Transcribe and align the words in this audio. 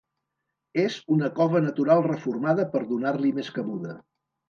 És 0.83 0.95
una 1.17 1.29
cova 1.41 1.63
natural 1.67 2.03
reformada 2.09 2.69
per 2.75 2.85
donar-li 2.97 3.37
més 3.41 3.57
cabuda. 3.61 3.99